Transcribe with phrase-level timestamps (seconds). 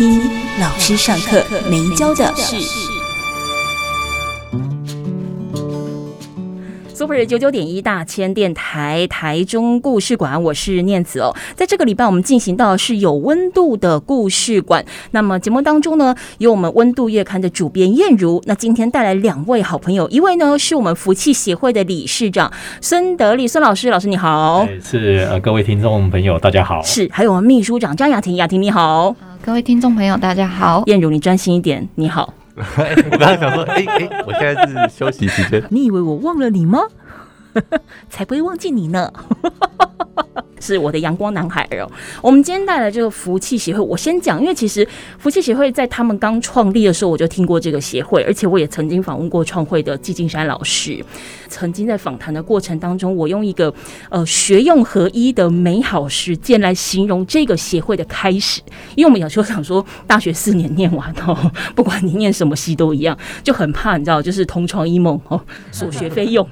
[0.00, 0.18] 听
[0.58, 2.56] 老师上课没教的事。
[6.94, 11.36] Super 九九点一大千电台台中故事馆，我是念慈哦。
[11.54, 14.82] 在这个礼拜，我们进行到的是有温度的故事馆。
[15.10, 18.42] 那么节目当中呢，有我们温度月刊的主编燕如。
[18.46, 24.66] 那今天带来两位好朋友，一位呢是我们福气协会的理事长孙德利孙老师，老师你好。
[24.82, 26.82] 是呃，各位听众朋友大家好。
[26.82, 29.14] 是，还有我们秘书长张雅婷，雅婷你好。
[29.42, 30.82] 各位听众朋友大家好。
[30.84, 32.32] 燕如你专心一点，你好。
[32.56, 35.64] 我刚刚想说，哎、欸、哎、欸，我现在是休息时间。
[35.70, 36.78] 你以为我忘了你吗？
[38.10, 39.10] 才不会忘记你呢。
[40.60, 41.90] 是我的阳光男孩哦。
[42.22, 44.86] 我们今天带来这个福气协会，我先讲，因为其实
[45.18, 51.04] 福气协会在他们刚创立的时候，我就听过这个协会，而且我也曾经访问过创会的季金山老师。
[51.48, 53.74] 曾经在访谈的过程当中，我用一个
[54.08, 58.60] 呃学用合一的美好实践来形容这个协会的开始。
[58.94, 65.40] 因为我们有时候想说，大学四年念完哦，不管你念什么系都一样，就很怕你知道，就是同床异梦哦，
[65.72, 66.46] 所学非用。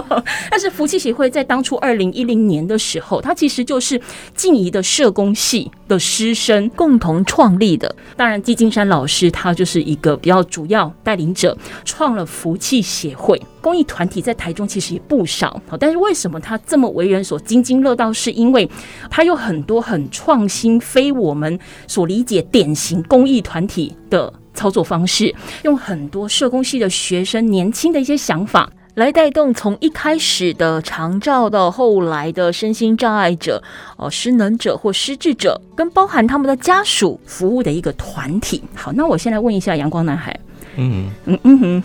[0.50, 3.51] 但是福气协会在当初二零一零年的时候，它其实。
[3.52, 4.00] 其实就是
[4.34, 7.94] 静怡的社工系的师生共同创立的。
[8.16, 13.38] 当然，季金山老师他就是一个比较主要带领者，创了福气协会。
[13.60, 18.10] 公益团体在台中其实也不少，好但是为什么他这么为人所津津乐道？
[18.10, 18.66] 是因为
[19.10, 28.72] 他有很多很创新、非我们所理解典型公益团体的操作方式，用很多社工系的学生年轻的一些想法。
[28.94, 33.62] 来带动从一开始的长照到后来的身心障碍者、
[33.96, 38.62] 哦失能者或失智者，跟包含他们的家属服务的一个团体。
[38.74, 40.38] 好，那我先来问一下阳光男孩，
[40.76, 41.82] 嗯嗯嗯哼，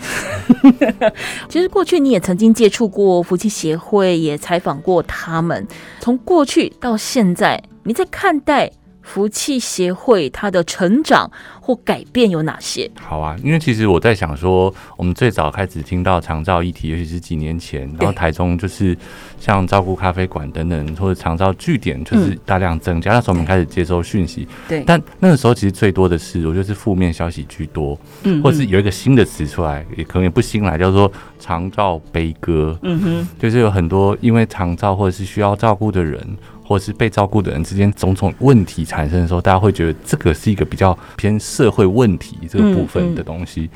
[1.48, 5.66] 其实过去你也曾经接触过夫妻协会，也采访过他们。
[6.02, 8.70] 从过去到现在，你在看待
[9.08, 11.32] 福气协会它的成长
[11.62, 12.92] 或改变有哪些？
[13.00, 18.96] 好啊，因为其实我在想说，我们最早开始听到长照议题，尤其是几年前，然后台中就是
[19.40, 24.46] 像照顾咖啡馆等等，或者长照据点就是大量增加，嗯、那时候我们开始接收讯息。
[24.68, 32.78] 对，但那个时候其实最多的是，我觉得是负面消息居多，嗯，或者是有一个新的词出来，也可能也不新来，叫做长照悲歌。
[32.82, 36.22] 嗯哼，就是有很多因为长照或者是需要照顾的人。
[36.68, 43.70] 或是被照顾的人之间种种问题产生的时候，大家会觉得这个是一个比较偏社会问题这个部分的东西，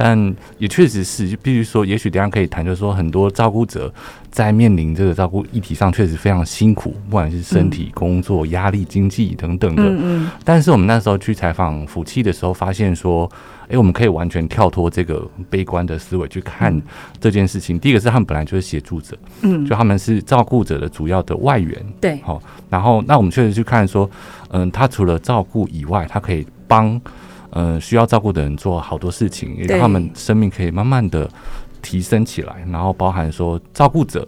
[0.00, 3.92] 但也确实是，就必须说，也许等下可以谈，就是说很多照顾者
[4.30, 10.30] 在面临这个照顾议题上确实非常辛苦，不管是身体、工作、压力、经济等等的。
[10.44, 13.30] 但是我们那时候去采访福气的时候，发现说。
[13.72, 16.76] 哎，我们可以完全跳脱这个悲观的思维去看
[17.20, 17.78] 这件事情。
[17.78, 22.42] 第一个是他们本来就是协助者，嗯，就他们是照顾者的主要的外援，对，好。
[22.68, 24.10] 然后，那我们确实去看说，
[24.48, 27.00] 嗯，他除了照顾以外，他可以帮
[27.52, 31.28] 嗯需要照顾的人做好多事情，也让他们生命可以慢慢的
[31.82, 32.64] 提升起来。
[32.70, 34.26] 然后，包含说照顾者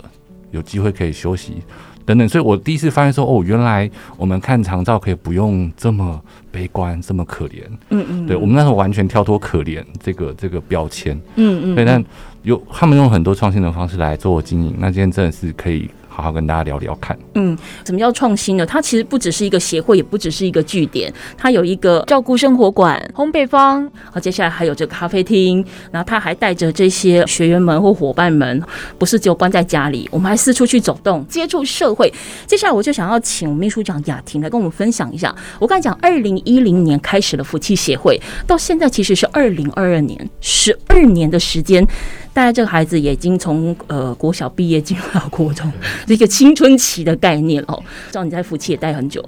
[0.51, 1.63] 有机会可以休息。
[2.05, 7.63] 等等，所以我第一次发现说，哦，原来我们看长照可以不用这么悲观，这么可怜。
[7.91, 11.17] 嗯嗯，对，我们那时候完全跳脱可怜这个这个标签。
[11.37, 12.05] 嗯嗯，对，但
[12.43, 15.89] 有他们用很多创新的方式来做经营，那今天真的是可以。
[16.15, 17.19] 好好跟大家聊聊看。
[17.35, 17.57] 嗯，
[17.87, 18.67] 什么叫创新呢？
[18.67, 25.65] 它其实不只是一个协会，也不只是一个据点，它有一个照顾生活馆、烘焙坊，好，接下来还有这个咖啡厅。
[25.91, 28.63] 然后他还带着这些学员们或伙伴们，
[28.99, 32.13] 不是只有关在家里，我们还四处去走动，接触社会。
[32.47, 35.35] 接下来我就想要请秘书长雅婷来跟我们分享一下。
[35.59, 41.87] 我刚才讲，二零一零年开始了夫妻协会，到现在其实是二零二二年，十二年的时间。
[42.35, 45.71] 大概这个孩子也已经从呃国小毕业进入到国中，
[46.07, 47.83] 这个青春期的概念哦。
[48.09, 49.21] 知道你在福气也待很久，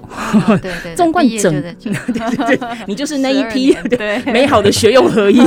[0.47, 5.39] 哦、对对， 纵贯整， 对对对， 你就是那一批对美好的学用合一。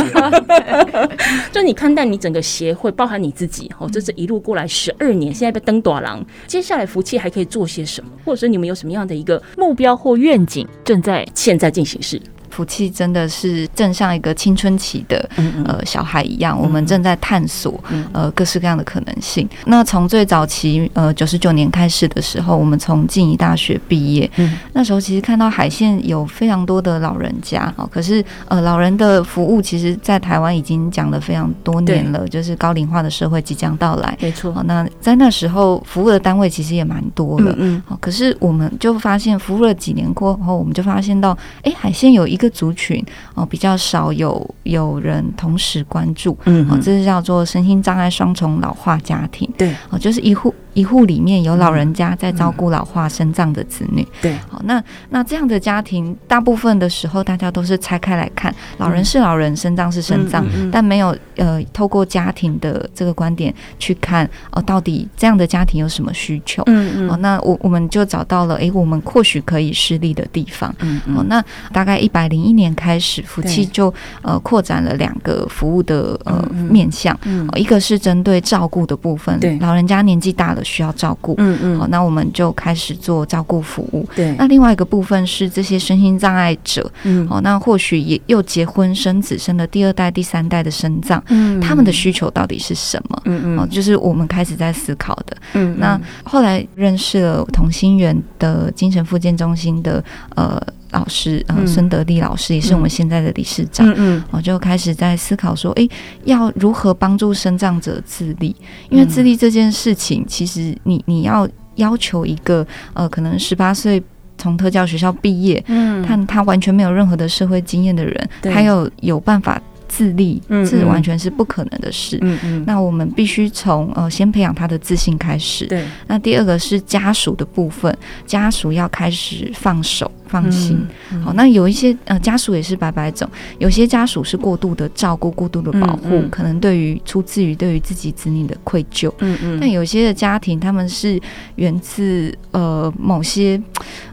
[1.52, 8.10] 就你看待你整个协会，包含你自己哦，这是一路过来十二年，现在被登大人，接下来福气还可以做些什么？
[8.24, 12.20] 或者是你们有什么样的一个目标或愿景正在现在进行式？
[12.50, 15.28] 福气真的是正像一个青春期的
[15.64, 19.48] 呃小孩一样，我们正在探索呃各式各样的可能性。
[19.66, 24.30] 那从最早期呃九十九年开始的时候，我们从静宜大学毕业，
[24.72, 34.54] 那时候其实看到海线有非常多的老人家哦，可是呃老人的服务其实，在台湾已经讲了非常多年了，就是高龄化的社会即将到来，没错。
[34.64, 43.04] 那在那时候服务的单位其实也蛮多的，嗯，可是我们就发现服务了几年过后，我们就发现到，哎，海线有一个族群
[43.34, 54.80] 哦，比较少有有人同时关注，嗯，哦，这是叫做身心障碍双重老化家庭，对，哦，就是一户一户里面有老人家在照顾老化身障的子女，对，好，那
[55.10, 73.92] 那这样的家庭，大部分的时候大家都是拆开来看，老人是老人，身障是身障，但没有呃透过家庭的这个观点去看哦，到底这样的家庭有什么需求，嗯嗯，哦，那我我们就找到了，哎，我们或许可以施力的地方，嗯嗯，哦，那大概一百零一年开始，福气就
[74.22, 76.40] 呃扩展了两个服务的呃
[76.70, 80.62] 面向，嗯，一个是针对照顾的部分，对，老人家年纪大了。
[80.68, 84.06] 需要照顾，嗯嗯，好，那我们就开始做照顾服务。
[84.14, 93.22] 对，那另外一个部分是这些身心障碍者，嗯，好，那或许也又结婚生子，生了第二代、第三代的身障，嗯，他们的需求到底是什么？
[93.24, 95.36] 嗯嗯，哦，就是我们开始在思考的。
[95.54, 100.04] 嗯，那后来认识了同心圆的精神复健中心的
[100.36, 100.62] 呃。
[100.90, 103.86] 老师，呃，孙德利老师也是我们现在的理事长。
[103.90, 105.88] 嗯嗯，我就开始在思考说，诶，
[106.24, 108.54] 要如何帮助生障者自立？
[108.90, 114.02] 因为自立这件事情，其实你你要要求一个呃，可能十八岁
[114.36, 119.60] 从特教学校毕业，嗯，他他完全没有任何的社会经验的人，他有有办法。
[119.90, 122.18] 自立，这完全是不可能的事。
[122.20, 125.64] 嗯嗯，那我们必须从呃先培养他的自信开始。
[125.64, 125.82] 对。
[126.06, 127.96] 那第二个是家属的部分，
[128.26, 130.78] 家属要开始放手放心。
[131.24, 133.28] 好，那有一些呃家属也是白白走，
[133.58, 139.12] 有些家属是过度的照顾、过度的保护，嗯嗯、可能对于出自于对于自己子女的愧疚。
[139.18, 139.58] 嗯嗯。
[139.60, 141.20] 但有些的家庭，他们是
[141.56, 143.60] 源自呃某些。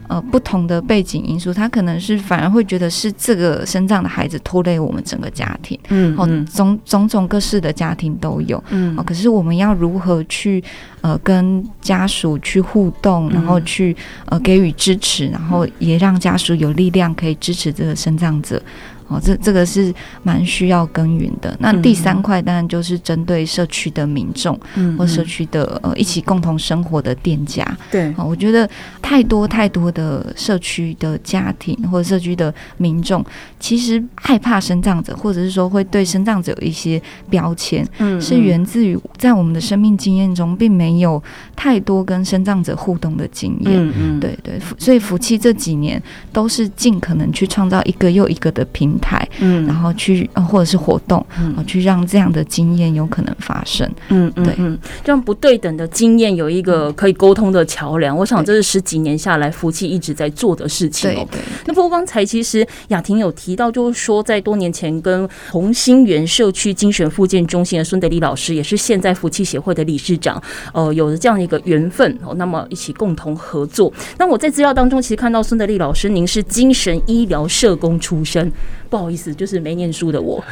[0.08, 6.24] 呃，不同的背景因素，他可能是反而会觉得是这个身障的孩子拖累我们整个家庭，嗯，哦，
[6.54, 10.62] 种种种各式的家庭都有，嗯，哦，可是我们要如何去
[11.06, 18.60] 呃跟家属去互动，然后去呃给予支持，然后也让家属有力量可以支持这个生长者。
[19.08, 21.56] 哦，这这个是蛮需要耕耘的。
[21.60, 27.64] 那第三块当然就是针对社区的民众，嗯，或社区的呃一起共同生活的店家。
[27.90, 28.68] 对，我觉得
[29.00, 33.24] 太多太多的社区的家庭或者社区的民众，
[33.60, 37.00] 其实害怕生长者，或者是说会对生长者有一些
[37.30, 41.22] 标签，嗯，是源自于在我们的生命经验中，并没有
[41.54, 43.72] 太多跟生长者互动的经验。
[43.76, 46.02] 嗯嗯，对对，所以福气这几年
[46.32, 61.26] 都是尽可能去创造一个又一个的平台，嗯，然后去或者是活动，嗯，去让这样的经验有可能发生，嗯，对，嗯，这样不对等的经验有一个可以沟通的桥梁，我想这是十几年下来福气一直在做的事情哦。
[61.66, 73.92] 那不过刚才其实雅婷有提到，就是说在多年前跟红心园社区精神复健中心的孙德利老师，也是现在福气协会的理事长，呃，有了这样一个缘分哦，那么一起共同合作。
[74.18, 78.50] 那我在资料当中其实看到孙德利老师，您是精神医疗社工出身。
[78.88, 80.42] 不好意思，就是没念书的我，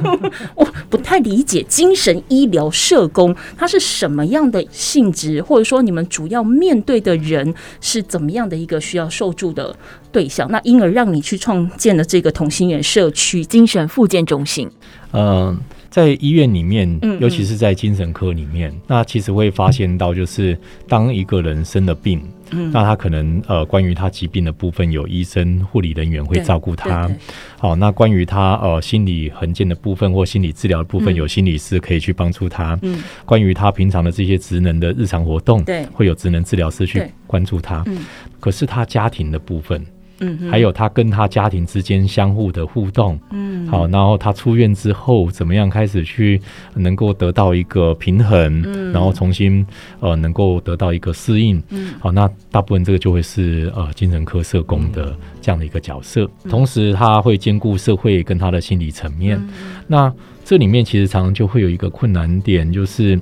[0.56, 9.74] 我不太理解精神医疗社工它是什么样的性质，或者说你们主要面对的人是怎么样的一个需要受助的
[10.10, 14.70] 对象，那因而让你去创建了这个同心圆社区精神复健中心。
[15.12, 15.58] 嗯，
[15.90, 20.58] 在医院里面，尤其是在精神科里面，嗯嗯，那其实会发现到，就是
[20.88, 22.22] 当一个人生了病。
[22.54, 27.10] 嗯，那他可能呃，关于他疾病的部分，有医生、护理人员会照顾他。
[27.58, 32.78] 好，那关于他呃心理衡鉴的部分或心理治疗的部分，有心理师可以去帮助他。
[32.82, 37.82] 嗯，关于他平常的这些职能的日常活动，对，会有职能治疗师去关注他。
[37.86, 38.04] 嗯，
[38.38, 39.82] 可是他家庭的部分。
[40.22, 46.40] 嗯，还有他跟他家庭之间相互的互动，嗯，好，然后他出院之后怎么样开始去
[46.74, 49.66] 能够得到一个平衡，嗯，然后重新
[50.00, 59.50] 呃能够得到一个适应，嗯，好，那大部分这个就会是呃精神科社工的这样的一个角色，嗯，同时他会兼顾社会跟他的心理层面，嗯，
[59.86, 60.12] 那
[60.44, 63.18] 这里面其实常常就会有一个困难点，就是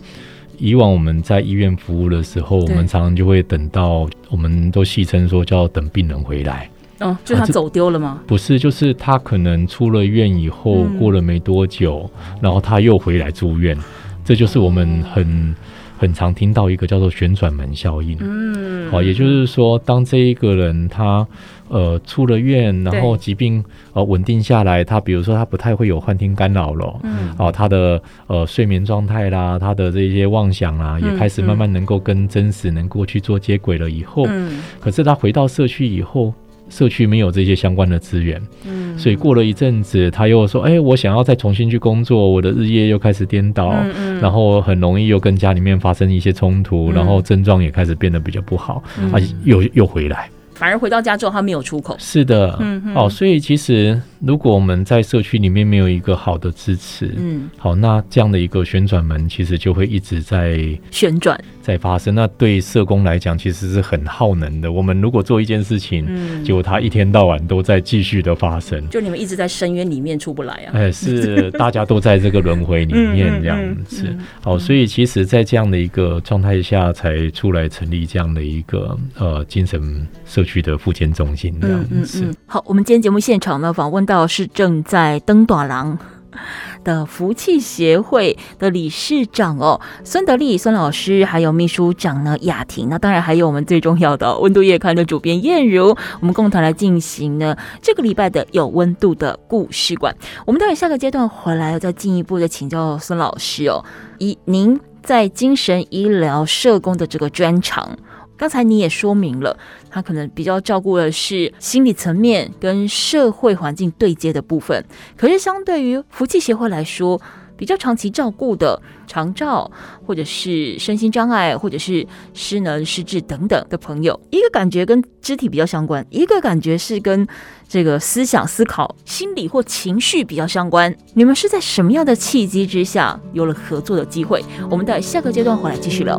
[0.59, 6.69] 以往我们在医院服务的时候，我们常常就会等到我们都戏称说叫等病人回来。
[7.01, 8.21] 哦，就他走丢了吗？
[8.23, 12.09] 啊，不是，就是他可能出了院以后，嗯、过了没多久，
[12.43, 13.75] 然后他又回来住院，
[14.23, 15.57] 这就是我们很
[15.99, 18.19] 很常听到一个叫做旋转门效应。
[18.21, 21.27] 嗯，好，也就是说，当这一个人他
[21.69, 23.65] 呃出了院，然后疾病
[23.95, 36.35] 呃稳定下来，他比如说他不太会有幻听干扰了，嗯，哦，他的呃睡眠状态啦，他的这些妄想啊，也开始慢慢能够跟真实能够去做接轨了以后，嗯，可是他回到社区以后。
[36.71, 51.97] 社区没有这些相关的资源，嗯，所以过了一阵子，他又说：“哎、欸，我想要再重新去工作，我的日夜又开始颠倒，嗯嗯、然后很容易又跟家里面发生一些冲突，嗯、然后症状也开始变得比较不好，嗯、啊，又又回来。”反而回到家之后，他没有出口。
[51.99, 60.59] 是的，嗯哼，哦，所以其实如果我们在社区里面没有一个好的支持，嗯，好，那这样的一个旋转门其实就会一直在
[60.91, 62.15] 旋转，在发生。
[62.15, 64.71] 那对社工来讲，其实是很耗能的。
[64.71, 70.73] 我们如果做一件事情，嗯，结果它一天到晚都在继续的发生，就你们一直在深渊里面出不来啊。
[70.75, 74.03] 哎，是大家都在这个轮回里面 这样子。
[74.03, 80.50] 嗯嗯嗯嗯、好，所以其实，在这样的一个状态下，才出来成立这样的一个呃精神社区。
[80.51, 81.89] 区的复健中心这样子。
[81.93, 82.35] 嗯嗯嗯。
[82.47, 85.97] 好，我们今天节目现场呢，访问到是正在登短廊
[86.83, 100.15] 的福气协会的理事长哦，孙德利孙老师，还有秘书长呢雅婷，那当然还有我们最重要的温度月刊的主编燕如，我们共同来进行呢这个礼拜的有温度的故事馆。
[100.47, 103.85] 我们待会下个阶段回来要再进一步的请教孙老师哦，
[104.19, 107.97] 以您在精神医疗社工的这个专长。
[108.41, 109.55] 刚才你也说明了，
[109.91, 114.83] 他可能比较照顾的是心理层面跟社会环境对接的部分。
[115.15, 117.21] 可是相对于福气协会来说，
[117.55, 119.71] 比较长期照顾的长照，
[120.07, 127.29] 或者是身心障碍，或者是失能失智等等的朋友，一个感觉跟肢体比较相关，一个感觉是跟
[127.69, 130.97] 这个思想、思考、心理或情绪比较相关。
[131.13, 134.43] 你们是在什么样的契机之下有了合作的机会？
[134.71, 136.19] 我们待下个阶段回来继续聊。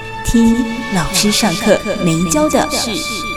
[0.31, 0.55] 听
[0.95, 3.30] 老师上课没教的事。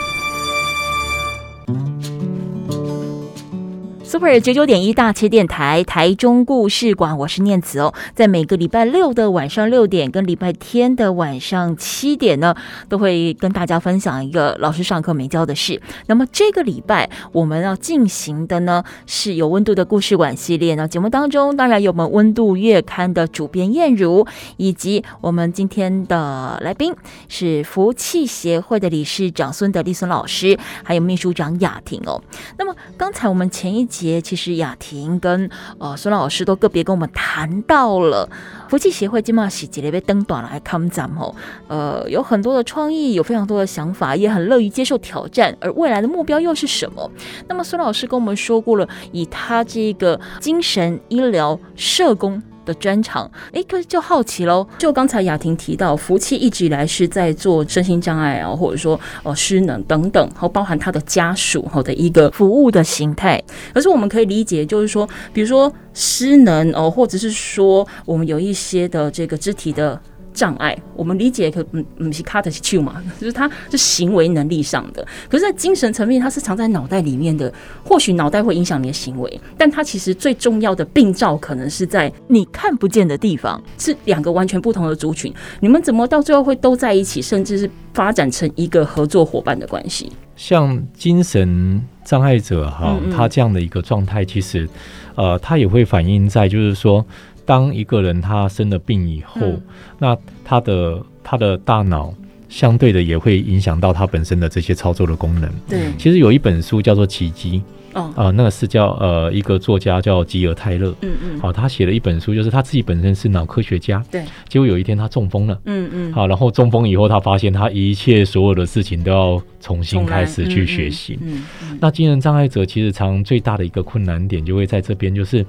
[4.15, 7.93] Super 九九点一大千电台台中故事馆，我是念慈哦。
[8.13, 12.55] 在每个礼拜六的晚上六点跟礼拜天的晚上七点呢，
[12.87, 15.81] 都会跟大家分享一个老师上课没教的事。
[16.07, 20.87] 那么这个礼拜我们要进行的呢，是有温度的故事馆系列呢。
[20.87, 26.95] 节目当中当然有我们温度月刊的主编燕如，以及我们今天的来宾
[27.27, 32.23] 是福气协会的理事长孙德利孙老师，还有秘书长雅婷哦。
[32.57, 34.04] 那么刚才我们前一集。
[34.21, 38.29] 其实雅婷跟呃孙老师都个别跟我们谈到了
[38.69, 41.35] 福气协会今嘛喜节被登短来看咱们哦，
[41.67, 47.09] 呃有很多的创意，有非常多的想法，也很乐于接受挑战，而未来的目标又是什么？
[47.47, 52.41] 那么孙老师跟我们说过了，以他这个精神医疗社工。
[52.65, 54.67] 的专长，哎，可是就好奇喽。
[54.79, 63.39] 就刚才雅婷提到，福气一直以来是在做身心障碍啊，或者说呃失能等等，和包含他的家属哈的一个服务的形态。
[63.71, 69.99] 可是我们可以理解，就是说，比如说失能哦，或者是说我们有一些的这个肢体的。
[70.35, 75.01] 障碍，我们理解可嗯嗯是 cut 是 q 嘛， 就是他是行为能力上的。
[75.29, 77.49] 可是，在精神层面，它是藏在脑袋里面的。
[77.85, 85.33] 或许脑袋会影响你的行为，但它其实最重要的病灶可能是在你看不见的地方，是两个完全不同的族群。
[85.61, 90.11] 你们怎么到最后会都在一起，甚至是发展成一个合作伙伴的关系？
[90.35, 94.69] 像精神障碍者哈，他这样的一个状态，其实
[95.15, 97.05] 呃，他也会反映在就是说。
[97.47, 99.61] 当一个人他生了病以后，嗯、
[99.99, 102.11] 那他的他的大脑
[102.49, 105.47] 相对的也会影响到他本身的这些操作的功能。
[105.69, 107.59] 对，其实有一本书叫做《奇迹》，
[107.95, 121.17] 哦，啊、呃，那个是叫呃一个作家叫吉尔泰勒，嗯嗯，好、呃，他写了一本书，就是他自己本身是脑科学家，对，结果有一天他中风了，嗯嗯，好，然后中风以后，他发现他一切所有的事情都要重新开始去学习。
[121.21, 125.41] 嗯，嗯，嗯，那精神障碍者其实常最大的一个困难点就会在这边，就是，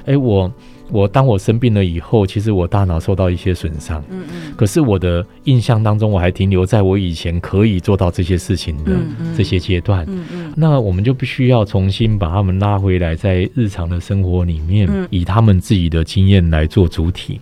[0.00, 0.52] 哎、欸，我。
[0.92, 8.92] 我当我生病了以后，其实我大脑受到一些损伤，嗯嗯，可是我的印象当中，我还停留在我以前可以做到这些事情的
[9.34, 17.40] 这些阶段，嗯嗯，那我们就必须要重新把他们拉回来，在日常的生活里面，以他们自己的经验来做主体，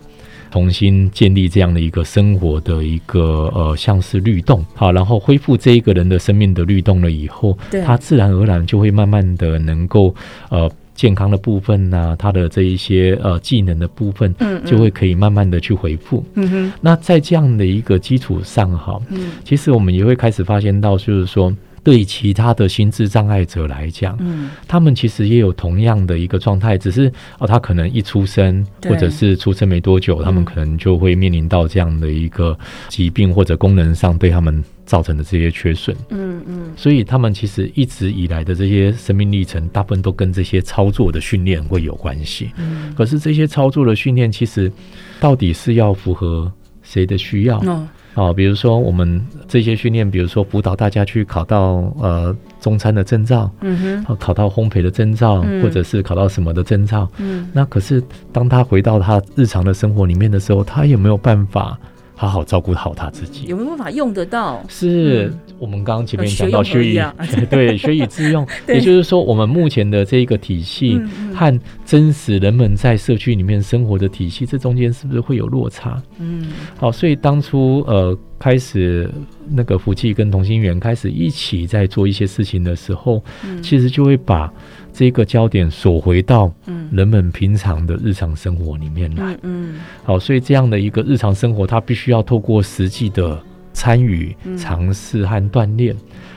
[0.53, 10.15] 重新建立这样的一个生活的一个呃，像是律动，好，然后恢复这一个人的生命的律动了以后，他自然而然就会慢慢的能够
[10.51, 10.71] 呃。
[11.01, 16.23] 健康的部分呐、啊，他的这一些呃技能的部分，嗯，就会可以慢慢的去回复。
[16.35, 21.51] 嗯哼，那在这样的一个基础上哈，嗯，其实我们也会开始发现到，就是说。
[21.83, 32.59] 对其他的心智障碍者来讲，嗯，他们其实也有同样的一个状态，只是哦，他可能一出生，或者是出生没多久，他们可能就会面临到这样的一个
[32.89, 42.51] 疾病或者功能上对他们造成的这些缺损，嗯嗯，所以他们其实一直以来的这些生命历程，大部分都跟这些操作的训练会有关系。
[42.57, 44.71] 嗯，可是这些操作的训练，其实
[45.19, 47.59] 到底是要符合谁的需要？
[47.65, 58.03] 嗯哦，比如说我们这些训练，比如说辅导大家去考到呃中餐的证照，嗯哼，考到烘焙的证照，嗯，或者是考到什么的证照，嗯，那可是
[58.33, 61.79] 当他回到他日常的生活里面的时候，他也没有办法
[62.21, 63.47] 好好照顾好他自己？
[63.47, 64.63] 有没有办法用得到？
[64.69, 65.29] 是。
[65.33, 66.99] 嗯我们刚刚前面讲到学以
[67.51, 70.99] 对学以致用， 也就是说，我们目前的这一个体系
[71.35, 76.03] 和真实人们在社区里面生活的体系，这中间是不是会有落差？
[76.19, 76.47] 嗯，
[76.79, 79.09] 好，所以当初呃开始
[79.49, 83.23] 那个福气跟同心圆开始一起在做一些事情的时候，
[83.63, 84.53] 其实就会把
[84.93, 86.53] 这个焦点锁回到
[86.91, 89.39] 人们平常的日常生活里面来。
[89.43, 93.41] 嗯，好，所以这样的一个日常生活，它必须要透过实际的。
[93.73, 95.95] 参与、尝试和锻炼，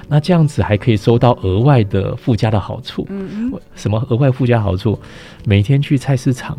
[0.07, 3.05] 那这样子还可以收到额外的附加的好处。
[3.09, 4.97] 嗯什么额外附加好处？
[5.43, 6.57] 每天去菜市场，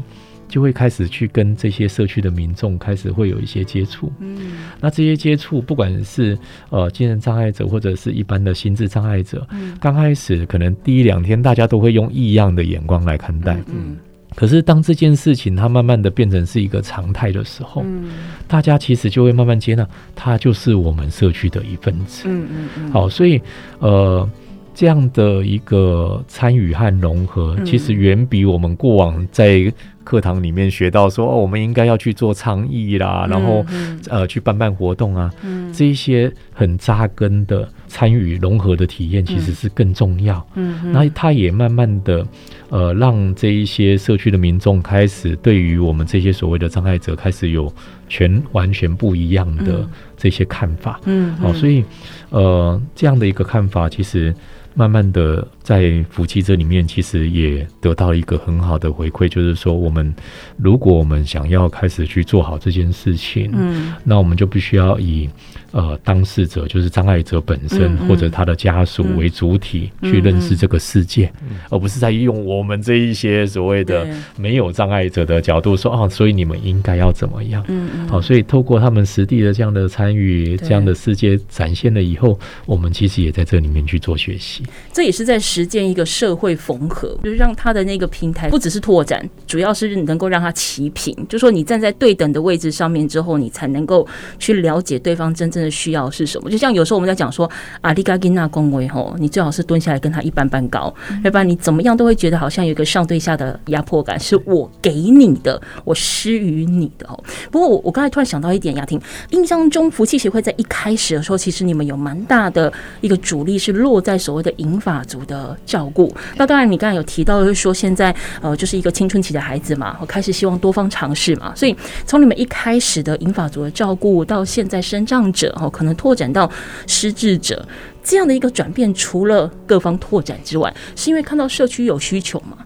[0.55, 4.13] 就会开始去跟这些社区的民众开始会有一些接触。
[4.21, 6.39] 嗯那这些接触，不管是
[6.71, 9.45] 呃精神障碍者或者是一般的心智障碍者，
[9.81, 13.57] 刚开始可能第一两天，大家都会用异样的眼光来看待。
[13.67, 13.97] 嗯。
[14.37, 18.13] 可是，当这件事情它慢慢的变成是一个常态的时候，嗯，
[18.47, 19.85] 大家其实就会慢慢接纳，
[20.15, 22.29] 它就是我们社区的一份子。
[22.29, 22.93] 嗯嗯嗯。
[22.93, 23.43] 好，所以
[23.81, 24.29] 呃，
[24.73, 29.73] 这样的一个参与和融合，其实远比我们过往在
[30.05, 33.65] 课堂里面学到说，哦，我们应该要去做倡议啦，然后
[34.09, 35.33] 呃，去办办活动啊，
[35.73, 37.69] 这一些很扎根的。
[37.87, 40.45] 参与融合的体验其实是更重要。
[40.55, 42.27] 嗯，那他也慢慢的，
[42.69, 47.73] 呃，让这一些社区的民众开始对于我们这些所谓的障碍者开始有
[48.09, 51.01] 全完全不一样的这些看法。
[51.05, 51.85] 嗯，好，所以
[52.31, 54.35] 呃，这样的一个看法，其实
[54.75, 60.15] 慢慢的在夫妻这里面，其实也得到一个很好的回馈，就是说，我们
[60.57, 65.29] 如果我们想要开始去做好这件事情，嗯，那我们就必须要以。
[65.75, 71.31] 呃，当事者就是障碍者本身或者他的家属为主体去认识这个世界，
[71.69, 74.07] 而不是在用我们这一些所谓的
[74.37, 77.65] 没有障碍者的角度说啊，所以你们应该要怎么样？
[77.67, 78.09] 嗯嗯。
[78.09, 84.63] 好，所以透过他们实地的这样的参与，这样的世界展现了以后，我们其实也在这里面去做学习。
[84.93, 94.07] 这也是在实践一个社会缝合，就是让他的那个平台不只是拓展，主要是能够让他齐平，就是说你站在对等的位置上面之后，你才能够
[94.39, 96.51] 去了解对方真正的需要是什么？
[96.51, 97.51] 就像有时候我们在讲说
[97.81, 107.19] 啊，利嘎金娜恭维吼，你最好是蹲下来跟他一般般高，要不然你怎么样都会觉得好像有一个上对下的压迫感，是我给你的，我施予你的哦。
[107.51, 109.01] 不过我我刚才突然想到一点，雅婷
[109.31, 116.15] 印象中福气协会在一开始的时候，其实你们有蛮大的一个主力是落在所谓的银发族的照顾。
[116.37, 126.51] 那当然你刚才有提到就是说现在呃就是一个青春期的孩子嘛，我开始希望多方尝试嘛，所以从你们一开始的银发族的照顾到现在生长者哦，可能拓展到
[126.87, 127.67] 失智者
[128.03, 132.59] 这样的一个转变，除了各方拓展之外，是因为看到社区有需求吗？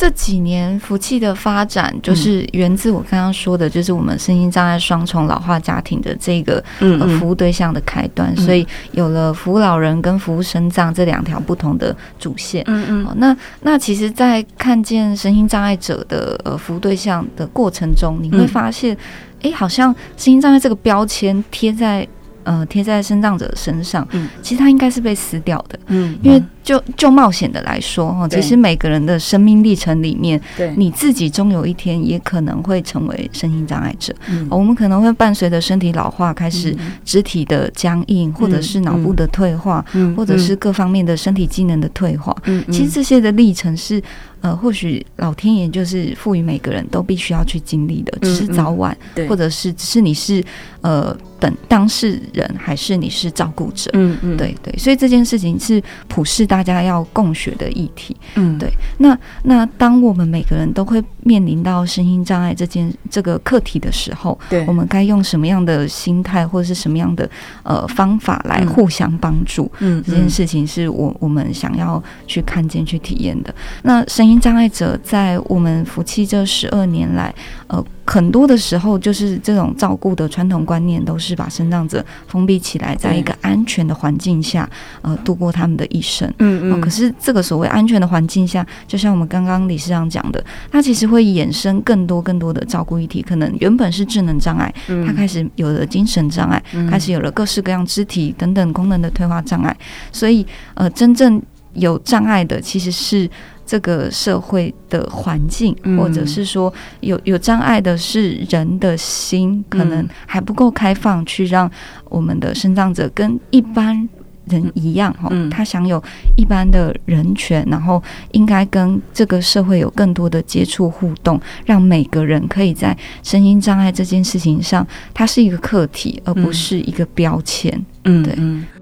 [0.00, 12.62] 这几年福气的发展，就是源自我刚刚说的，就是我们身心障碍双重老化家庭的这个呃服务对象的开端，所以有了服务老人跟服务身障这两条不同的主线。
[12.68, 18.96] 嗯嗯，那那其实，在看见身心障碍者的呃服务对象的过程中，你会发现，
[19.42, 22.06] 哎，好像身心障碍这个标签贴在。
[22.48, 30.70] 呃，贴在身障者身上，嗯，其实它应该是被撕掉的，嗯，因为就就冒险的来说哈，其实每个人的生命历程里面，对。
[30.76, 34.14] 你自己终有一天也可能会成为身心障碍者。
[34.28, 36.76] 嗯，我们可能会伴随着身体老化，开始
[37.06, 39.82] 肢体的僵硬，或者是脑部的退化，
[40.14, 42.36] 或者是各方面的身体机能的退化。
[42.44, 44.02] 嗯，其实这些的历程是。
[44.40, 50.40] 呃，或许老天爷就是赋予每个人都必须要去经历的，只是早晚，嗯嗯、或者是只是你是
[50.80, 58.70] 呃等当事人，还是你是照顾者，嗯嗯，对对，所以这件事情是普世大家要共学的议题，嗯，对。
[58.98, 67.28] 那那当我们每个人都会面临到身心障碍这件这个课题的时候，对，我们该用什么样的心态或者是什么样的
[67.64, 69.68] 呃方法来互相帮助？
[69.80, 73.52] 嗯，这件事情是我我们想要去看见、去体验的。
[73.82, 77.34] 那身身心障碍者在我们夫妻这十二年来，
[77.68, 84.68] 呃，很多的时候就是这种照顾的传统观念，都是把生长者封闭起来，在一个安全的环境下，
[85.02, 86.26] 呃，度过他们的一生。
[86.38, 86.80] 嗯嗯、呃。
[86.80, 93.20] 可是这个所谓安全的环境下，就像我们刚刚理事长讲的，它其实会衍生更多更多的照顾议题。
[93.20, 94.72] 可能原本是智能障碍，
[95.06, 99.76] 它开始有了精神障碍，开始有了各式各样肢体等等功能的退化障碍。
[100.10, 101.42] 所以，呃，真正
[101.74, 103.28] 有障碍的其实是。
[103.68, 111.70] 这个社会的环境，或者是说有有障碍的是人的心，可能还不够开放，去让
[112.06, 114.08] 我们的生长者跟一般
[114.46, 116.02] 人一样，哈，他享有
[116.34, 118.02] 一般的人权，然后
[118.32, 127.84] 应该跟这个社会有更多的接触互动，让每个人可以在声音障碍这件事情上，它是一个课题，而不是一个标签。
[128.04, 128.34] 嗯，对。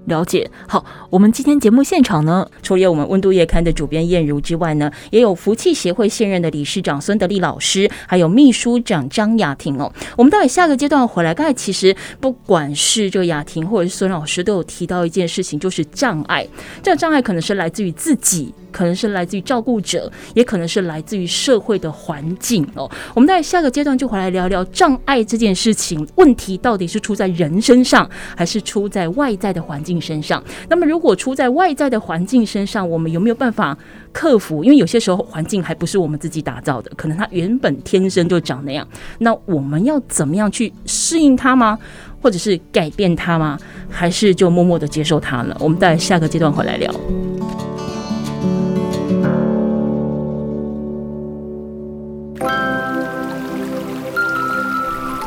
[0.07, 9.91] 了解，好，我们今天节目现场呢，除了我们温度月刊的主编燕如之外呢，也有福气协会现任的理事长孙德利老师，还有秘书长张雅婷哦。
[10.15, 16.47] 我们待会下个阶段回来，刚才其实不管是这个雅婷或者是孙老师，都有提到一件事情，就是障碍。
[16.81, 22.89] 这个障碍可能是来自于自己，可能是来自于照顾者，也可能是来自于社会的环境哦。
[23.13, 33.77] 我们待会下个阶段就回来聊聊障碍这件事情，问题到底是出在人身上，还是出在外在的环境身上，那么如果出在外在的环境身上，我们有没有办法
[34.11, 34.63] 克服？
[34.63, 38.87] 因为有些时候环境还不是我们自己打造的，可能它原本天生就长那样。
[39.19, 41.77] 那我们要怎么样去适应它吗？
[42.21, 43.57] 或者是改变它吗？
[43.89, 45.55] 还是就默默的接受它呢？
[45.59, 46.93] 我们在下个阶段回来聊。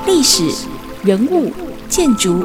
[0.07, 0.67] 历史
[1.03, 1.51] 人物。
[1.91, 2.45] 建筑、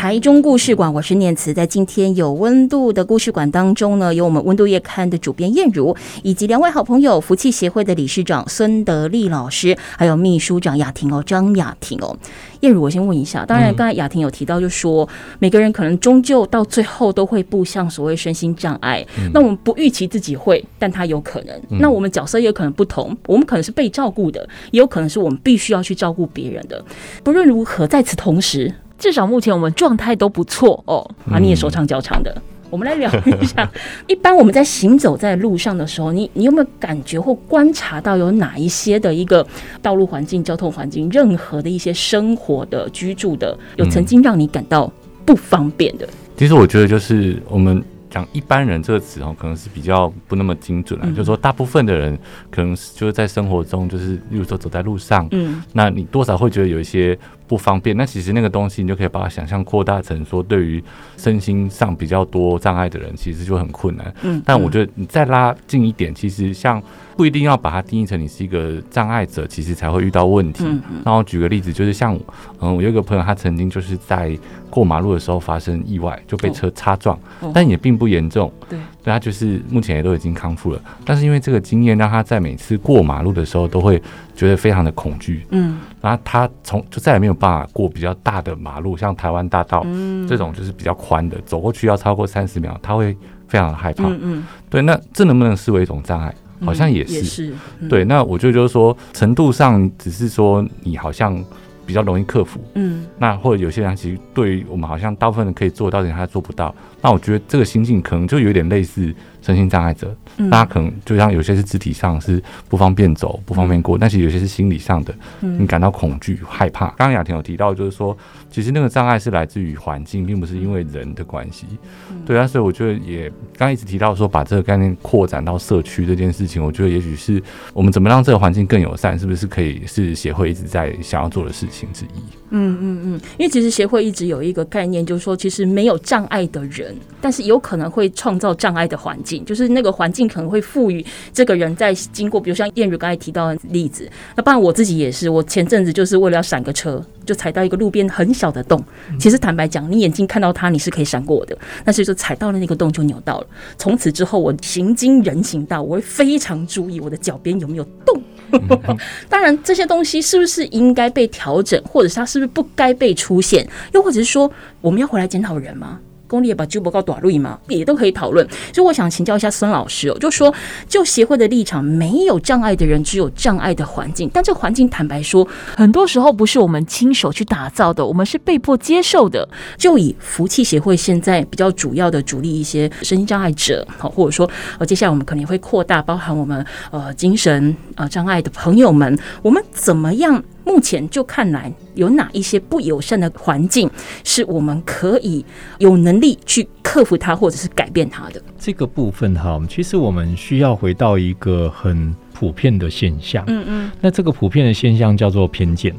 [0.00, 1.52] 台中故事馆，我是念慈。
[1.52, 12.16] 在今天有温度的故事馆当中呢，有我们温度月刊的主编燕如，以及两位好朋友福气协会的理事长孙德利老师，还有秘书长雅婷哦，张雅婷哦。
[12.60, 15.06] 燕如，我先问一下，当然刚才雅婷有提到，就说
[15.38, 19.06] 每个人可能终究到最后都会步向所谓身心障碍。
[19.18, 21.54] 嗯、那我们不预期自己会，但他有可能。
[21.68, 26.82] 嗯、那我们角色也可能不同，我们可能是被照顾的，也有可能是我们必须要去照顾别人的。
[27.22, 31.10] 不论如何，在此同时，至少目前我们状态都不错哦。
[31.28, 32.30] 啊，你也手长脚长的。
[32.30, 33.68] 嗯我们来聊一下，
[34.06, 39.44] 一般我们在行走在路上的时候，你你有没有感觉或观察到有哪一些的一个
[39.82, 44.88] 道路环境、交通环境，任何的一些生活的、居住的，有曾经让你感到
[45.26, 46.08] 不方便的？
[46.36, 47.82] 其实我觉得就是我们。
[48.08, 51.06] 讲一般人这个词哦，可能是比较不那么精准了。
[51.08, 52.18] 嗯、就是说，大部分的人
[52.50, 57.16] 可能就是在生活中，就是例如说走在路上，嗯，那你多少会觉得有一些
[57.50, 57.96] 不方便。
[57.96, 60.82] 那其实那个东西，你就可以把它想象扩大成说，对于
[61.16, 64.14] 身心上比较多障碍的人，其实就很困难。
[64.22, 66.80] 嗯，但我觉得你再拉近一点，其实像。
[67.16, 70.64] 不一定要把它定义成你是一个障碍者，其实才会遇到问题。
[71.04, 72.18] 那我举个例子，就是像
[72.60, 74.34] 嗯，我有一个朋友，他曾经就是在
[74.70, 78.50] 过马路的时候发生意外，就被车擦撞，哦、但也并不严重。
[78.70, 78.78] 对，
[79.10, 80.80] 对他就是目前也都已经康复了。
[81.04, 84.00] 但是因为这个经验，让他在每次过马路的时候都会
[84.36, 85.44] 觉得非常的恐惧。
[85.50, 89.84] 嗯，然后他从就再也没有办法过比较大的马路，像台湾大道
[90.28, 93.16] 这种就是比较宽的，走过去要超过三十秒，他会
[93.48, 94.04] 非常的害怕。
[94.04, 94.46] 嗯嗯。
[94.68, 96.34] 对，那这能不能视为一种障碍？
[96.62, 98.04] 好像也是，嗯、也是、嗯，对。
[98.04, 101.42] 那我觉得就是说，程度上只是说你好像
[101.90, 102.60] 比较容易克服。
[102.74, 106.72] 嗯，那或者有些人其实对于我们好像大部分人可以做到但，他做不到。
[107.02, 110.14] 那我觉得这个心境可能就有点类似身心障碍者，
[110.50, 116.86] 大家、嗯、可能就像有些是肢体上是不方便走、不方便过，嗯、但是有些是心理上的，你感到恐惧、害怕。
[116.90, 118.16] 刚刚雅婷有提到，就是说，
[118.50, 121.66] 其实那个障碍是来自于环境，并不是因为人的关系。
[122.10, 132.20] 嗯、对啊，所以我觉得也刚刚一直提到说，把这个概念扩展到社区这件事情，我觉得也许是我们怎么让这个环境更友善，是不是可以是协会一直在想要做的事情之一？
[132.52, 136.96] 嗯嗯嗯，因为其实协会一直有一个概念，就是说，其实没有障碍的人。
[137.20, 148.82] 但是有可能会创造障碍的环境，就是那个环境可能会赋予这个人在经过，比如像燕如刚才提到的例子，那不然我自己也是，我前阵子就是为了要闪个车，就踩到一个路边很小的洞。
[149.18, 153.46] 其实坦白讲，你眼睛看到它，你是可以闪过的，但是说踩到了那个洞就扭到了。
[153.76, 158.22] 从此之后，我行经人行道，我会非常注意我的脚边有没有洞。
[159.28, 164.50] 当然，这些东西是不是应该被调整，或者是它是不是不该被出现，又或者是说，
[164.80, 166.00] 我们要回来检讨人吗？
[166.30, 168.46] 公立也把就不告短路嘛，也都可以讨论。
[168.72, 170.54] 所以我想请教一下孙老师哦，就说
[170.88, 174.30] 就协会的立场，没有障碍的人，只有障碍的环境。
[174.32, 179.48] 但这个环境，坦白说，很多时候不是我们亲手去打造的，我们是被迫接受的。
[179.76, 190.42] 就以福气协会现在比较主要的主力一些身心障碍者，好，或者说呃，接下来我们可能会扩大，包含我们呃精神呃障碍的朋友们，我们怎么样？
[190.70, 193.90] 目前就看来，有哪一些不友善的环境，
[194.22, 195.44] 是我们可以
[195.78, 198.40] 有能力去克服它，或者是改变它的？
[198.56, 203.42] 这个部分哈，其实我们需要回到一个很普遍的现象。
[203.48, 203.90] 嗯嗯。
[204.00, 205.92] 那这个普遍的现象叫做偏见。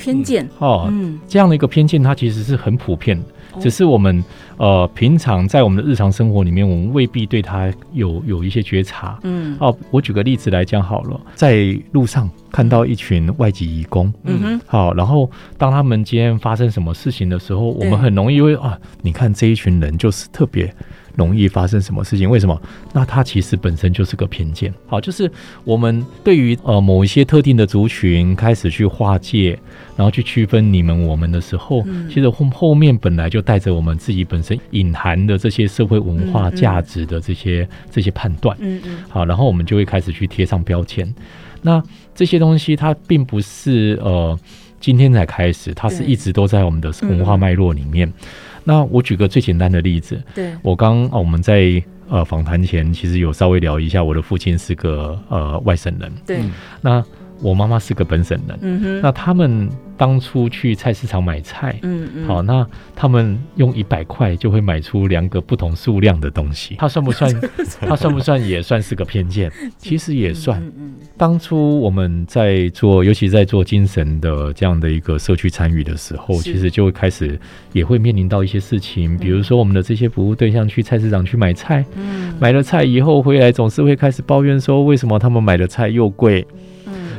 [0.00, 0.48] 偏见。
[0.58, 3.26] 哦，嗯，这样的一个偏见，它其实是很普遍的。
[3.60, 4.22] 只是我们
[4.58, 9.18] 呃，平常在我们的日常生活里面，我们未必对它有有一些觉察。
[9.24, 20.72] 嗯，哦，我举个例子来讲好了，在路上看到一群外籍移工，嗯哼，好，然后当他们今天发生什么事情的时候，我们很容易会啊，你看这一群人就是特别。
[21.20, 22.28] 容易发生什么事情？
[22.28, 22.60] 为什么？
[22.94, 24.72] 那它其实本身就是个偏见。
[24.86, 25.30] 好，就是
[25.64, 29.58] 我们对于呃某一些特定的族群开始去划界，
[29.96, 38.56] 然后去区分你们我们的时候，嗯、其实后后面本来就带着我们自己本身隐含的这些社会文化价值的这些、嗯嗯、这些判断。
[38.60, 38.98] 嗯嗯。
[39.08, 41.06] 好，然后我们就会开始去贴上标签。
[41.62, 41.82] 那
[42.14, 44.38] 这些东西它并不是呃
[44.80, 48.08] 今天才开始，它是一直都在我们的文化脉络里面。
[48.08, 48.12] 嗯
[48.64, 56.40] 那我举个最简单的例子，对，我刚啊，我们在呃访谈前其实有稍微聊一下，我的父亲是个呃外省人，对，
[56.80, 57.04] 那
[57.42, 59.68] 我妈妈是个本省人，嗯哼，那他们。
[60.00, 67.30] 当初去菜市场买菜，嗯嗯，好，那他们用一百块就会买出两个不同数量的东西， 他算不算？
[67.80, 69.52] 他算不算也算是个偏见？
[69.76, 70.58] 其实也算。
[70.58, 70.94] 嗯嗯。
[71.18, 77.38] 当初我们在做，尤其在做精神的这样的一个社区参与的时候，其实就会开始
[77.74, 86.46] 也会面临到一些事情，比如说我们的这些服务对象去菜市场去买菜，嗯，买了菜以后回来总是会开始抱怨说，为什么他们买的菜又贵？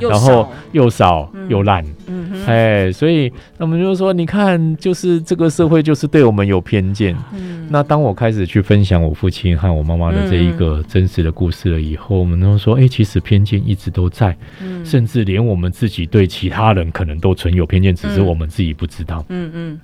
[0.09, 7.15] 然后又少又烂，嗯哼，哎，所以那么就是说，你看，就是这个社会就是对我们有偏见。
[7.33, 19.23] 嗯，那当我开始去分享我父亲和我妈妈的这一个真实的故事了以后，我们都说，哎，其实偏见一直都在，嗯，甚至连我们自己对其他人可能都存有偏见，只是我们自己不知道。
[19.29, 19.79] 嗯嗯，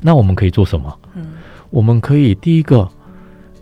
[0.00, 0.98] 那我们可以做什么？
[1.14, 1.32] 嗯，
[1.70, 2.88] 我们可以第一个，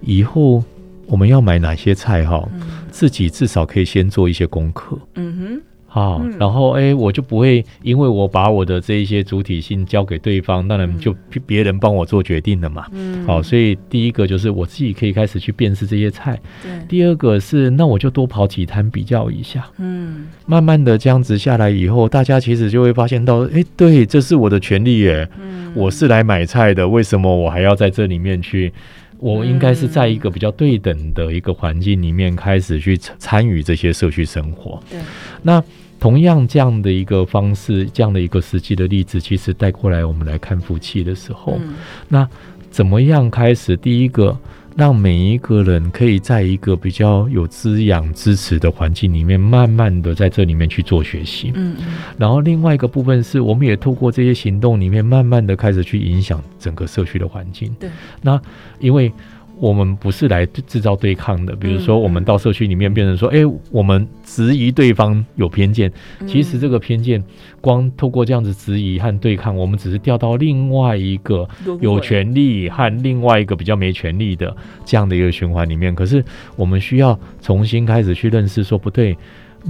[0.01, 0.63] 以后
[1.07, 2.49] 我们要买哪些菜哈，
[2.91, 4.99] 自己至少可以先做一些功课。
[5.15, 5.63] 嗯哼。
[5.93, 11.13] 好，然后哎，我就不会因为我把我的这一些主体性交给对方，当然就
[11.45, 12.87] 别人帮我做决定了嘛。
[12.93, 16.41] 嗯，好，所以第一个就是我自己可以开始去辨识这些菜。
[16.63, 16.71] 对。
[16.89, 19.67] 第二个是，那我就多跑几摊比较一下。
[19.79, 20.29] 嗯。
[20.47, 25.29] 慢慢的这样子下来以后，大家其实就会发现到，哎，对，这是我的权利耶。
[25.43, 25.73] 嗯。
[25.75, 28.73] 我是来买菜的，为什么我还要在这里面去？
[29.21, 34.83] 我应该是在一个比较对等的一个环境里面开始去参与这些社区生活。
[34.91, 34.99] 对，
[35.43, 35.63] 那
[35.99, 41.75] 同样这样的一个方式，这样的一个实际的例子，其实带过来我们来看夫妻的时候，嗯、
[42.09, 42.29] 那
[42.71, 43.77] 怎么样开始？
[43.77, 44.37] 第一个。
[44.77, 51.53] 让每一个人可以在一个比较有滋养、支持的环境里面，慢慢的在这里面去做学习。
[51.55, 51.87] 嗯嗯。
[52.17, 57.75] 然后另外一个部分是，我们也透过这些行动里面，慢慢的开始去影响整个社区的环境。
[57.79, 57.91] 对。
[58.23, 58.41] 那
[58.79, 59.13] 因为。
[59.61, 65.93] 我们不是来制造对抗的，比如说我们到社区里面变成说，哎、欸，我们质疑对方有偏见，
[66.27, 67.23] 其实这个偏见
[67.61, 71.47] 光透过这样子质疑和对抗，我们只是掉到另外一个
[71.81, 75.95] 有权利和另外一个比较没权利的这样的一个循环里面。
[75.95, 76.25] 可是
[76.57, 79.15] 我们需要重新开始去认识，说不对，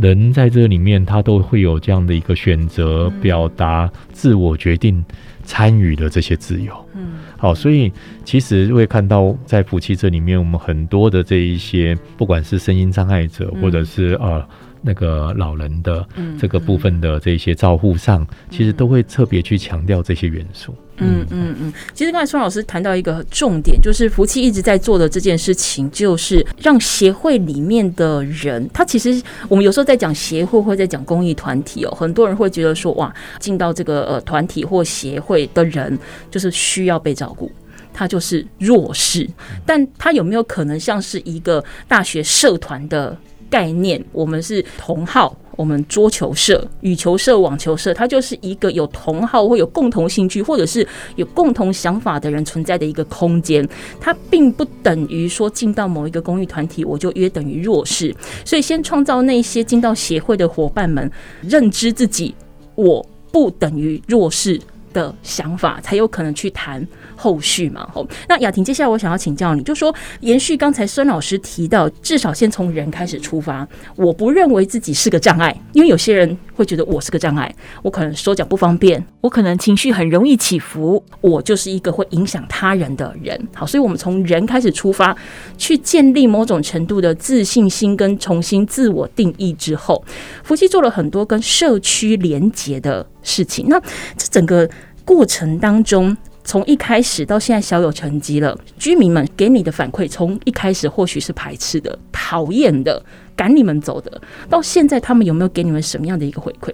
[0.01, 5.05] 人在这里面，他都会有这样的一个选择、表达、自我决定、
[5.51, 6.73] 参与的这些自由。
[6.95, 7.93] 嗯，好，所以
[8.25, 14.47] 其实会看到在夫妻这里面，我们很多的这一些，不管是身心障碍者，或者是呃。
[14.83, 16.07] 那个老人的
[16.39, 20.75] 这个部分的这些照护上，其实都会特别去强调这些元素。
[21.03, 21.73] 嗯嗯嗯。
[21.95, 35.99] 其实刚才孙老师谈到一个重点，就是福气一直在做的这件事情，就是让协会里面的人，他其实我们有时候在讲协会或在讲公益团体哦，很多人会觉得说，哇，进到这个呃团体或协会的人，
[36.31, 37.51] 就是需要被照顾，
[37.95, 39.29] 他就是弱势。
[39.65, 43.17] 但他有没有可能像是一个大学社团的？
[43.51, 50.87] 概念，我们是同好，我们桌球社、羽球社、网球社，它就是一个有同好或有共同兴趣，或者是
[51.17, 53.69] 有共同想法的人存在的一个空间。
[54.01, 58.15] 它并不等于说进到某一个公益团体，我就约等于弱势。
[58.45, 61.11] 所以，先创造那些进到协会的伙伴们，
[61.43, 62.35] 认知自己
[62.77, 64.59] 我不等于弱势
[64.93, 66.87] 的想法，才有可能去谈。
[67.23, 73.69] 后续嘛，吼，那雅婷，接下来我想要请教你，就说延续刚才孙老师提到，至少先从人开始出发。
[73.95, 83.39] 我不认为自己是个障碍，因为有些人会觉得我是个障碍，我可能手脚不方便，我可能情绪很容易起伏，我就是一个会影响他人的人。
[83.55, 85.15] 好，所以我们从人开始出发，
[85.59, 90.03] 去建立某种程度的自信心跟重新自我定义之后，
[90.43, 93.67] 福气做了很多跟社区连结的事情。
[93.69, 93.81] 那
[94.17, 94.69] 这整个
[95.05, 103.03] 过程当中，从一开始到现在小有成绩了，居民们给你的反馈，从一开始或许是排斥的、讨厌的、
[103.37, 106.73] 赶你们走的，到现在他们有没有给你们什么样的一个回馈？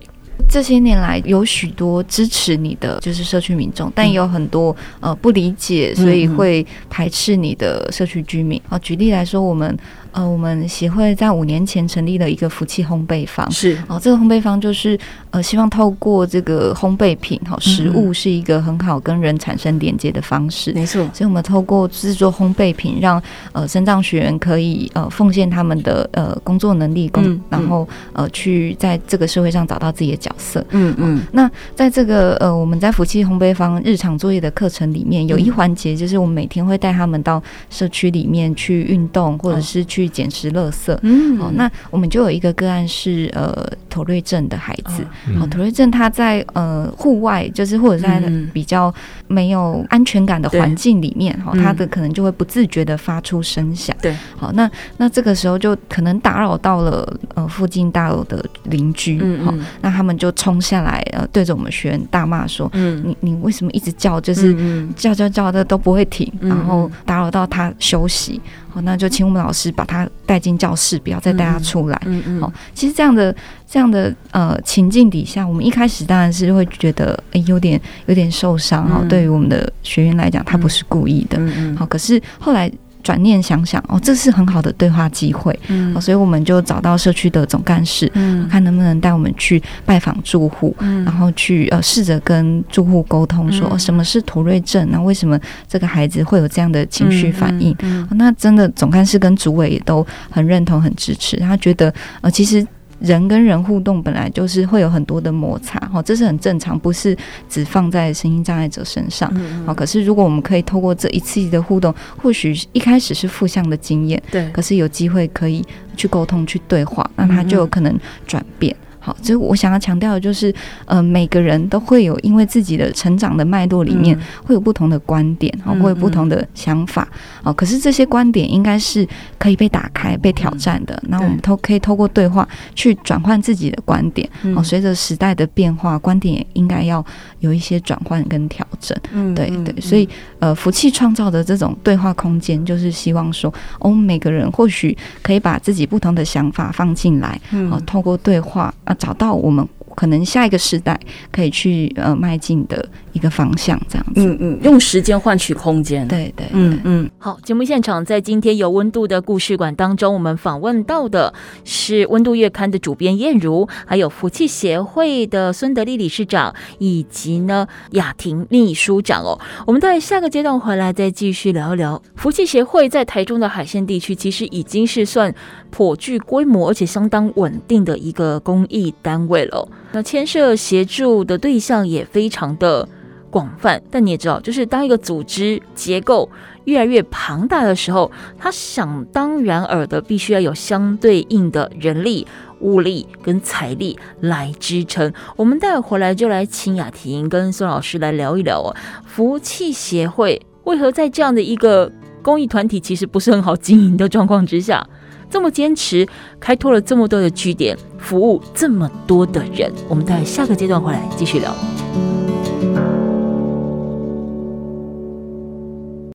[0.48, 8.60] 这些年来有许多支持你的就是社区民众，但也有很多呃不理解，所以会排斥你的社区居民。
[8.68, 9.76] 啊，举例来说，我们。
[10.12, 14.98] 呃，我们协会在五年前成立了一个福气烘焙坊，是哦，这个烘焙坊就是
[15.36, 21.06] 呃，希望透过这个烘焙品，哈，食物是一个很好跟人产生连接的方式，没错。
[21.12, 23.22] 所以我们透过制作烘焙品，让
[23.52, 31.22] 呃身障学员可以呃奉献他们的呃工作能力，工、嗯，然后呃去在这个社会上找到自己的角色，嗯嗯。
[31.32, 40.06] 那在这个呃我们在福气烘焙坊日常作业的课程里面，有一环节就是我们每天会带他们到社区里面去运动，或者是去。
[40.16, 45.04] 捡拾垃圾，嗯，哦，那我们就有一个个案是呃，头瑞症的孩子，
[45.38, 48.92] 好，妥瑞症他在呃户外，就是或者在比较
[49.26, 64.54] 没有安全感的环境里面，哈，他的可能就会不自觉的发出声响，对，好，那那这个时候就可能打扰到了呃附近大楼的邻居，好，那他们就冲下来呃对着我们学员大骂说，嗯，你你为什么一直叫，就是
[64.94, 68.40] 叫叫叫的都不会停，然后打扰到他休息。
[68.82, 72.00] 那就请我们老师把他带进教室，不要再带他出来。
[72.06, 72.40] 嗯嗯。
[72.40, 73.34] 好，其实这样的
[73.68, 79.04] 这样的呃情境底下，我们一开始当然是会觉得诶有点有点受伤哈。
[79.08, 81.38] 对于我们的学员来讲，他不是故意的。
[81.38, 81.76] 嗯嗯。
[81.76, 82.70] 好，可是后来。
[83.06, 95.38] 转念想想哦，这是很好的对话机会，嗯，所以我们就找到社区的总干事，嗯，看能不能带我们去拜访住户，嗯，然后去呃试着跟住户沟通说，说什么是图瑞症，那为什么
[95.68, 97.76] 这个孩子会有这样的情绪反应？
[98.10, 102.66] 那真的总干事跟主委也都很认同、很支持，他觉得呃其实。
[102.98, 107.16] 人跟人互动本来就是会有很多的摩擦，哈，这是很正常，不是
[107.48, 109.30] 只放在身心障碍者身上，
[109.66, 109.74] 好。
[109.74, 115.64] 可是如果我们可以透过这一次的互动，或许一开始是负向的经验，对，可是有机会可以
[115.96, 118.74] 去沟通、去对话，那他就有可能转变。
[119.06, 120.52] 好，所以我想要强调的就是，
[120.84, 127.06] 呃，每个人都会有因为自己的成长的脉络里面会有不同的观点，好，会有不同的想法，
[127.40, 129.06] 好，可是这些观点应该是
[129.38, 131.00] 可以被打开、被挑战的。
[131.06, 137.04] 那我们都可以透过对话去转换自己的观点，好，随着时代的变化，观点也应该要
[137.40, 138.96] 有一些转换跟调整。
[139.12, 148.94] 嗯，对对，所以呃，福气创造的这种对话空间，就是希望说，我们每个人或许可以把自己不同的想法放进来，好，透过对话啊。
[148.98, 150.98] 找到我们可能下一个时代
[151.32, 154.24] 可以去呃迈进的一个方向，这样子。
[154.24, 156.06] 嗯嗯，用时间换取空间。
[156.06, 157.10] 对对，嗯嗯。
[157.18, 169.40] 好，节目现场在今天有温度的故事馆当中，我们访问到的是温度月刊的主编燕如，还有福气协会的孙德利理事长，以及呢雅婷秘书长哦。
[169.66, 172.00] 我们在下个阶段回来再继续聊一聊。
[172.14, 175.34] 福气协会在台中的海线地区，其实已经是算
[175.70, 179.68] 颇具规模而且相当稳定的一个公益单位了。
[179.92, 182.88] 那牵涉协助的对象也非常的
[183.30, 186.28] 广泛，但你也知道，就是当一个组织结构
[186.64, 192.26] 越来越庞大的时候，它想当然尔的必须要有相对应的人力、
[192.60, 195.12] 物力跟财力来支撑。
[195.36, 198.74] 我们待会回来就来请雅婷跟孙老师来聊一聊哦，
[199.04, 204.86] 福气协会为何在这样的一个公益团体其实不是很好经营的状况之下，
[205.30, 206.06] 这么坚持，
[206.40, 209.72] 开拓了这么多的据点，服务这么多的人。
[209.88, 211.54] 我们在下个阶段回来继续聊。